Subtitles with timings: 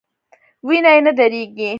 [0.67, 1.69] وینه یې نه دریږي.